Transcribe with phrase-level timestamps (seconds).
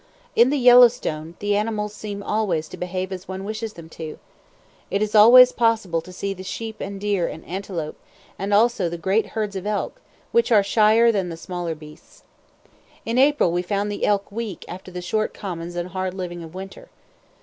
[0.35, 4.17] In the Yellowstone the animals seem always to behave as one wishes them to!
[4.89, 7.97] It is always possible to see the sheep and deer and antelope,
[8.39, 10.01] and also the great herds of elk,
[10.31, 12.23] which are shyer than the smaller beasts.
[13.05, 16.55] In April we found the elk weak after the short commons and hard living of
[16.55, 16.89] winter.